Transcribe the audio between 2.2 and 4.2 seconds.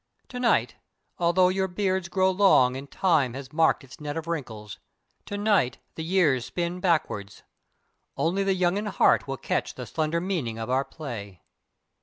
long and Time has marked its net